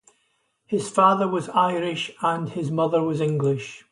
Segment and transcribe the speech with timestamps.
[0.65, 3.85] His father was Irish and his mother was English.